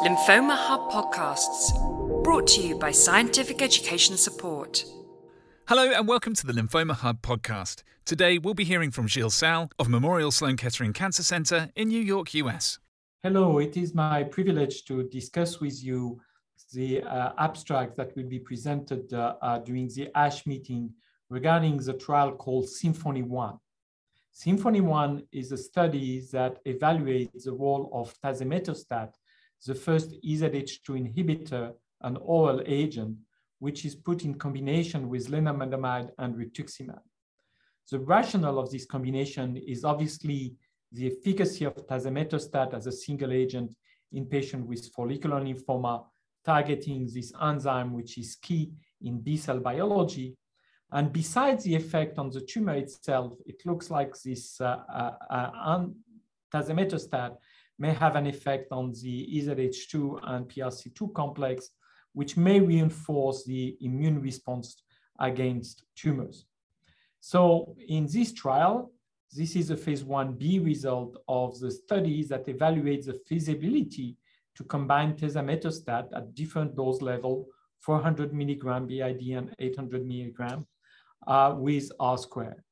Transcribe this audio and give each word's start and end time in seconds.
Lymphoma 0.00 0.56
Hub 0.56 0.90
podcasts, 0.90 2.24
brought 2.24 2.46
to 2.46 2.62
you 2.62 2.74
by 2.74 2.90
Scientific 2.90 3.60
Education 3.60 4.16
Support. 4.16 4.82
Hello 5.68 5.90
and 5.90 6.08
welcome 6.08 6.32
to 6.36 6.46
the 6.46 6.54
Lymphoma 6.54 6.94
Hub 6.94 7.20
podcast. 7.20 7.82
Today 8.06 8.38
we'll 8.38 8.54
be 8.54 8.64
hearing 8.64 8.90
from 8.90 9.06
Gilles 9.06 9.34
Salles 9.34 9.68
of 9.78 9.90
Memorial 9.90 10.30
Sloan 10.30 10.56
Kettering 10.56 10.94
Cancer 10.94 11.22
Center 11.22 11.68
in 11.76 11.88
New 11.88 12.00
York, 12.00 12.32
US. 12.32 12.78
Hello, 13.22 13.58
it 13.58 13.76
is 13.76 13.94
my 13.94 14.22
privilege 14.22 14.86
to 14.86 15.02
discuss 15.02 15.60
with 15.60 15.84
you 15.84 16.18
the 16.72 17.02
uh, 17.02 17.32
abstract 17.36 17.94
that 17.98 18.16
will 18.16 18.26
be 18.26 18.38
presented 18.38 19.12
uh, 19.12 19.34
uh, 19.42 19.58
during 19.58 19.88
the 19.88 20.08
ASH 20.14 20.46
meeting 20.46 20.94
regarding 21.28 21.76
the 21.76 21.92
trial 21.92 22.32
called 22.32 22.70
Symphony 22.70 23.22
1. 23.22 23.58
Symphony 24.32 24.80
1 24.80 25.24
is 25.30 25.52
a 25.52 25.58
study 25.58 26.26
that 26.32 26.64
evaluates 26.64 27.44
the 27.44 27.52
role 27.52 27.90
of 27.92 28.14
tazemetostat 28.24 29.12
the 29.66 29.74
first 29.74 30.10
EZH2 30.22 30.86
inhibitor, 30.88 31.72
an 32.02 32.16
oral 32.16 32.62
agent, 32.66 33.16
which 33.58 33.84
is 33.84 33.94
put 33.94 34.24
in 34.24 34.34
combination 34.34 35.08
with 35.08 35.28
lenalidomide 35.28 36.10
and 36.18 36.34
rituximab. 36.34 37.00
The 37.90 37.98
rationale 37.98 38.58
of 38.58 38.70
this 38.70 38.86
combination 38.86 39.56
is 39.56 39.84
obviously 39.84 40.54
the 40.92 41.08
efficacy 41.08 41.64
of 41.64 41.74
tazemetostat 41.86 42.72
as 42.74 42.86
a 42.86 42.92
single 42.92 43.32
agent 43.32 43.74
in 44.12 44.26
patients 44.26 44.66
with 44.66 44.92
follicular 44.94 45.40
lymphoma, 45.40 46.04
targeting 46.44 47.08
this 47.12 47.32
enzyme, 47.40 47.92
which 47.92 48.16
is 48.18 48.36
key 48.36 48.72
in 49.02 49.20
B 49.20 49.36
cell 49.36 49.60
biology. 49.60 50.36
And 50.92 51.12
besides 51.12 51.64
the 51.64 51.74
effect 51.74 52.18
on 52.18 52.30
the 52.30 52.40
tumor 52.40 52.74
itself, 52.74 53.34
it 53.46 53.64
looks 53.64 53.90
like 53.90 54.18
this 54.20 54.60
uh, 54.60 54.78
uh, 54.92 55.12
uh, 55.30 55.86
tazemetostat 56.52 57.36
may 57.80 57.92
have 57.94 58.14
an 58.14 58.26
effect 58.26 58.70
on 58.70 58.92
the 59.02 59.26
EZH2 59.36 60.20
and 60.24 60.46
PRC2 60.46 61.14
complex, 61.14 61.70
which 62.12 62.36
may 62.36 62.60
reinforce 62.60 63.44
the 63.44 63.76
immune 63.80 64.20
response 64.20 64.82
against 65.18 65.84
tumors. 65.96 66.44
So 67.20 67.74
in 67.88 68.06
this 68.06 68.32
trial, 68.32 68.92
this 69.32 69.56
is 69.56 69.70
a 69.70 69.76
phase 69.76 70.04
1b 70.04 70.64
result 70.64 71.16
of 71.26 71.58
the 71.58 71.70
study 71.70 72.24
that 72.24 72.46
evaluates 72.46 73.06
the 73.06 73.14
feasibility 73.26 74.16
to 74.56 74.64
combine 74.64 75.14
tazemetostat 75.14 76.08
at 76.14 76.34
different 76.34 76.76
dose 76.76 77.00
level, 77.00 77.46
400 77.78 78.34
milligram 78.34 78.86
BID 78.86 79.22
and 79.36 79.54
800 79.58 80.06
milligram 80.06 80.66
uh, 81.26 81.54
with 81.56 81.90
R 81.98 82.18
square. 82.18 82.62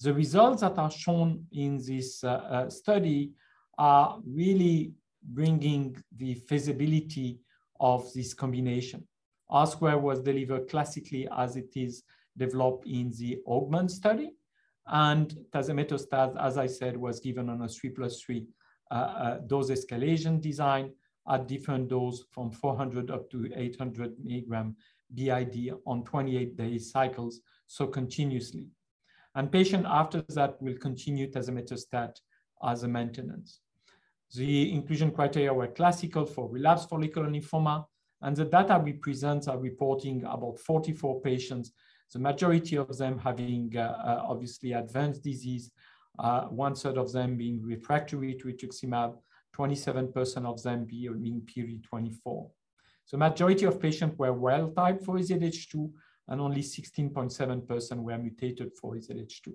The 0.00 0.14
results 0.14 0.62
that 0.62 0.78
are 0.78 0.90
shown 0.90 1.44
in 1.52 1.78
this 1.78 2.22
uh, 2.22 2.28
uh, 2.28 2.70
study 2.70 3.32
are 3.78 4.18
really 4.26 4.92
bringing 5.22 5.96
the 6.16 6.34
feasibility 6.34 7.40
of 7.80 8.12
this 8.12 8.34
combination. 8.34 9.06
R 9.48 9.66
square 9.66 9.98
was 9.98 10.20
delivered 10.20 10.68
classically 10.68 11.28
as 11.36 11.56
it 11.56 11.70
is 11.74 12.02
developed 12.36 12.86
in 12.86 13.12
the 13.18 13.38
augment 13.46 13.90
study. 13.90 14.32
And 14.86 15.36
tazemetostat, 15.52 16.36
as 16.40 16.58
I 16.58 16.66
said, 16.66 16.96
was 16.96 17.20
given 17.20 17.48
on 17.48 17.62
a 17.62 17.68
three 17.68 17.90
plus 17.90 18.20
three 18.20 18.46
uh, 18.90 18.94
uh, 18.94 19.38
dose 19.46 19.70
escalation 19.70 20.40
design 20.40 20.92
at 21.28 21.46
different 21.46 21.88
dose 21.88 22.24
from 22.30 22.50
400 22.50 23.10
up 23.10 23.30
to 23.30 23.50
800 23.54 24.14
milligram 24.22 24.76
BID 25.14 25.72
on 25.86 26.04
28 26.04 26.56
day 26.56 26.78
cycles, 26.78 27.40
so 27.66 27.86
continuously. 27.86 28.68
And 29.34 29.52
patient 29.52 29.86
after 29.86 30.22
that 30.30 30.60
will 30.60 30.76
continue 30.78 31.30
tazemetostat 31.30 32.16
as 32.64 32.82
a 32.82 32.88
maintenance. 32.88 33.60
The 34.34 34.72
inclusion 34.72 35.10
criteria 35.10 35.54
were 35.54 35.68
classical 35.68 36.26
for 36.26 36.48
relapsed 36.48 36.88
follicular 36.88 37.28
lymphoma, 37.28 37.86
and 38.20 38.36
the 38.36 38.44
data 38.44 38.78
we 38.78 38.92
present 38.92 39.48
are 39.48 39.58
reporting 39.58 40.24
about 40.24 40.58
44 40.58 41.20
patients, 41.20 41.72
the 42.12 42.18
majority 42.18 42.76
of 42.76 42.96
them 42.98 43.18
having 43.18 43.72
uh, 43.76 43.80
uh, 43.80 44.22
obviously 44.28 44.72
advanced 44.72 45.22
disease, 45.22 45.70
uh, 46.18 46.42
one 46.44 46.74
third 46.74 46.98
of 46.98 47.12
them 47.12 47.36
being 47.36 47.62
refractory 47.62 48.34
to 48.34 48.46
rituximab, 48.46 49.16
27% 49.56 50.44
of 50.44 50.62
them 50.62 50.84
being 50.84 51.42
POD24. 51.42 52.50
The 53.10 53.16
majority 53.16 53.64
of 53.64 53.80
patients 53.80 54.18
were 54.18 54.32
wild 54.32 54.76
type 54.76 55.02
for 55.04 55.16
EZH2 55.16 55.90
and 56.28 56.40
only 56.40 56.60
16.7% 56.60 57.96
were 57.96 58.18
mutated 58.18 58.72
for 58.80 58.94
EZH2. 58.96 59.52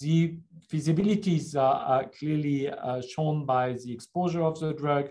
The 0.00 0.38
feasibility 0.68 1.36
is 1.36 1.54
uh, 1.54 1.62
uh, 1.62 2.04
clearly 2.04 2.70
uh, 2.70 3.02
shown 3.02 3.44
by 3.44 3.74
the 3.74 3.92
exposure 3.92 4.42
of 4.42 4.58
the 4.58 4.72
drug, 4.72 5.10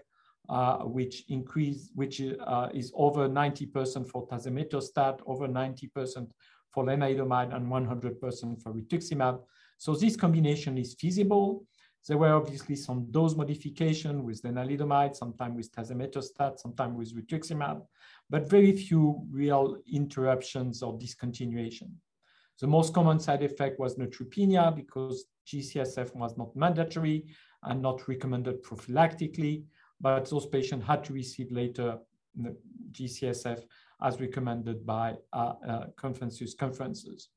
which 0.83 1.25
increase, 1.29 1.91
which 1.93 2.19
is 2.19 2.91
over 2.95 3.29
90% 3.29 4.09
for 4.09 4.27
tazemetostat, 4.27 5.19
over 5.27 5.47
90% 5.47 6.31
for 6.71 6.85
lenalidomide, 6.85 7.55
and 7.55 7.67
100% 7.67 8.63
for 8.63 8.73
rituximab. 8.73 9.41
So 9.77 9.93
this 9.93 10.15
combination 10.15 10.77
is 10.77 10.95
feasible. 10.95 11.65
There 12.07 12.17
were 12.17 12.33
obviously 12.33 12.75
some 12.75 13.11
dose 13.11 13.35
modification 13.35 14.23
with 14.23 14.41
lenalidomide, 14.41 15.15
sometimes 15.15 15.55
with 15.55 15.71
tazemetostat, 15.71 16.57
sometimes 16.57 16.97
with 16.97 17.15
rituximab, 17.15 17.85
but 18.27 18.49
very 18.49 18.71
few 18.71 19.23
real 19.29 19.77
interruptions 19.85 20.81
or 20.81 20.97
discontinuation. 20.97 21.91
The 22.59 22.67
most 22.67 22.93
common 22.93 23.19
side 23.19 23.43
effect 23.43 23.79
was 23.79 23.95
neutropenia 23.95 24.75
because 24.75 25.25
GCSF 25.47 26.13
was 26.15 26.37
not 26.37 26.55
mandatory 26.55 27.25
and 27.63 27.81
not 27.81 28.07
recommended 28.07 28.63
prophylactically, 28.63 29.63
but 30.01 30.29
those 30.29 30.45
patients 30.45 30.85
had 30.85 31.03
to 31.05 31.13
receive 31.13 31.51
later 31.51 31.97
GCSF 32.91 33.63
as 34.01 34.19
recommended 34.19 34.85
by 34.85 35.15
uh, 35.33 35.53
uh, 35.67 35.85
consensus 35.97 36.53
conferences. 36.53 37.29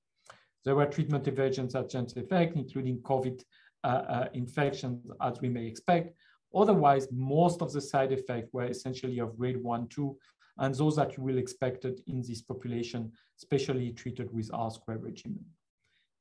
There 0.64 0.76
were 0.76 0.86
treatment 0.86 1.26
emergent 1.26 1.74
adverse 1.74 2.12
effects, 2.14 2.56
including 2.56 2.98
COVID 2.98 3.42
uh, 3.84 3.86
uh, 3.86 4.28
infections, 4.32 5.04
as 5.20 5.40
we 5.40 5.48
may 5.48 5.66
expect. 5.66 6.14
Otherwise, 6.54 7.08
most 7.10 7.62
of 7.62 7.72
the 7.72 7.80
side 7.80 8.12
effects 8.12 8.52
were 8.52 8.66
essentially 8.66 9.18
of 9.18 9.36
grade 9.36 9.60
one, 9.62 9.88
two, 9.88 10.16
and 10.58 10.74
those 10.74 10.96
that 10.96 11.16
you 11.16 11.22
will 11.22 11.38
expect 11.38 11.84
in 11.84 12.22
this 12.22 12.42
population, 12.42 13.12
especially 13.38 13.92
treated 13.92 14.32
with 14.32 14.50
R-square 14.52 14.98
regimen. 14.98 15.44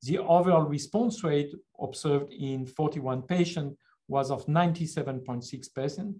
The 0.03 0.17
overall 0.17 0.63
response 0.63 1.23
rate 1.23 1.53
observed 1.79 2.31
in 2.33 2.65
41 2.65 3.23
patients 3.23 3.77
was 4.07 4.31
of 4.31 4.45
97.6%, 4.47 6.15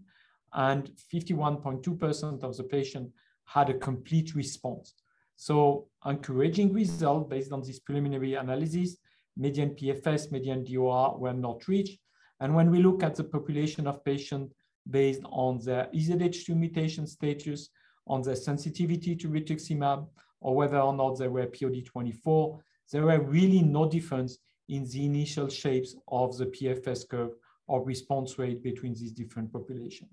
and 0.53 0.91
51.2% 1.13 2.43
of 2.43 2.57
the 2.57 2.63
patient 2.63 3.09
had 3.45 3.69
a 3.69 3.73
complete 3.73 4.35
response. 4.35 4.93
So 5.35 5.87
encouraging 6.05 6.73
result 6.73 7.29
based 7.29 7.51
on 7.51 7.61
this 7.61 7.79
preliminary 7.79 8.35
analysis, 8.35 8.97
median 9.37 9.71
PFS, 9.71 10.31
median 10.31 10.63
DOR 10.63 11.17
were 11.17 11.33
not 11.33 11.67
reached. 11.67 11.99
And 12.39 12.53
when 12.55 12.69
we 12.69 12.83
look 12.83 13.01
at 13.03 13.15
the 13.15 13.23
population 13.23 13.87
of 13.87 14.03
patients 14.03 14.53
based 14.89 15.21
on 15.25 15.59
their 15.63 15.89
EZH2 15.93 16.55
mutation 16.55 17.07
status, 17.07 17.69
on 18.07 18.21
their 18.21 18.35
sensitivity 18.35 19.15
to 19.15 19.29
rituximab 19.29 20.07
or 20.39 20.55
whether 20.55 20.79
or 20.79 20.93
not 20.93 21.17
they 21.17 21.27
were 21.27 21.47
POD24, 21.47 22.59
there 22.91 23.03
were 23.03 23.21
really 23.21 23.61
no 23.61 23.87
difference 23.89 24.39
in 24.69 24.85
the 24.85 25.05
initial 25.05 25.47
shapes 25.47 25.95
of 26.07 26.37
the 26.37 26.45
PFS 26.45 27.07
curve 27.07 27.31
or 27.67 27.83
response 27.83 28.37
rate 28.39 28.63
between 28.63 28.93
these 28.93 29.11
different 29.11 29.51
populations. 29.51 30.11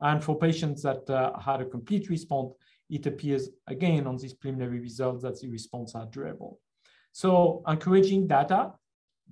And 0.00 0.22
for 0.22 0.36
patients 0.38 0.82
that 0.82 1.08
uh, 1.08 1.38
had 1.38 1.60
a 1.60 1.64
complete 1.64 2.10
response, 2.10 2.54
it 2.90 3.06
appears 3.06 3.48
again 3.68 4.06
on 4.06 4.16
these 4.16 4.34
preliminary 4.34 4.80
results 4.80 5.22
that 5.22 5.40
the 5.40 5.48
response 5.48 5.94
are 5.94 6.06
durable. 6.06 6.60
So 7.12 7.62
encouraging 7.66 8.26
data 8.26 8.72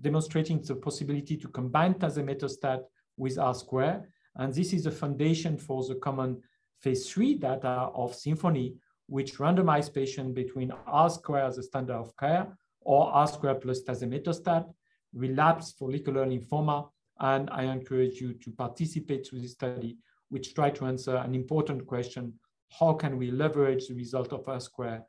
demonstrating 0.00 0.62
the 0.62 0.76
possibility 0.76 1.36
to 1.36 1.48
combine 1.48 1.94
tazemetostat 1.94 2.82
with 3.16 3.38
R 3.38 3.54
square. 3.54 4.08
And 4.36 4.54
this 4.54 4.72
is 4.72 4.84
the 4.84 4.90
foundation 4.90 5.56
for 5.56 5.84
the 5.84 5.96
common 5.96 6.42
phase 6.80 7.10
three 7.10 7.34
data 7.34 7.90
of 7.94 8.14
Symphony, 8.14 8.74
which 9.06 9.38
randomized 9.38 9.94
patients 9.94 10.34
between 10.34 10.72
R 10.86 11.10
square 11.10 11.44
as 11.44 11.58
a 11.58 11.62
standard 11.62 11.96
of 11.96 12.16
care 12.16 12.46
or 12.80 13.12
R 13.12 13.26
square 13.26 13.54
plus 13.54 13.82
tazemetostat, 13.82 14.64
relapsed 15.12 15.78
follicular 15.78 16.24
lymphoma, 16.26 16.88
and 17.20 17.50
I 17.50 17.64
encourage 17.64 18.20
you 18.20 18.34
to 18.34 18.50
participate 18.50 19.24
to 19.24 19.36
this 19.36 19.52
study, 19.52 19.98
which 20.28 20.54
try 20.54 20.70
to 20.70 20.86
answer 20.86 21.16
an 21.16 21.34
important 21.34 21.86
question, 21.86 22.34
how 22.78 22.94
can 22.94 23.18
we 23.18 23.30
leverage 23.30 23.88
the 23.88 23.94
result 23.94 24.32
of 24.32 24.48
R 24.48 24.60
square 24.60 25.04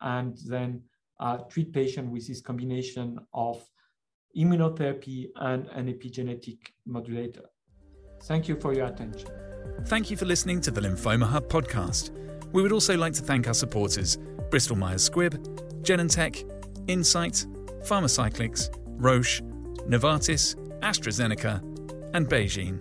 and 0.00 0.36
then 0.46 0.82
uh, 1.18 1.38
treat 1.48 1.72
patients 1.72 2.10
with 2.10 2.26
this 2.26 2.40
combination 2.40 3.18
of 3.32 3.64
immunotherapy 4.36 5.30
and 5.36 5.66
an 5.68 5.86
epigenetic 5.92 6.58
modulator. 6.84 7.44
Thank 8.24 8.48
you 8.48 8.56
for 8.56 8.74
your 8.74 8.86
attention. 8.86 9.55
Thank 9.86 10.10
you 10.10 10.16
for 10.16 10.24
listening 10.24 10.60
to 10.62 10.70
the 10.70 10.80
Lymphoma 10.80 11.24
Hub 11.24 11.48
podcast. 11.48 12.10
We 12.52 12.62
would 12.62 12.72
also 12.72 12.96
like 12.96 13.12
to 13.14 13.22
thank 13.22 13.46
our 13.46 13.54
supporters 13.54 14.18
Bristol 14.50 14.76
Myers 14.76 15.08
Squibb, 15.08 15.34
Genentech, 15.82 16.44
Incyte, 16.86 17.46
Pharmacyclics, 17.86 18.70
Roche, 18.86 19.42
Novartis, 19.88 20.54
AstraZeneca, 20.80 21.60
and 22.14 22.28
BeiGene. 22.28 22.78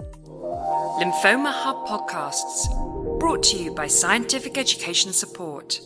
Lymphoma 1.00 1.52
Hub 1.52 1.88
podcasts, 1.88 3.20
brought 3.20 3.44
to 3.44 3.58
you 3.58 3.74
by 3.74 3.88
Scientific 3.88 4.58
Education 4.58 5.12
Support. 5.12 5.82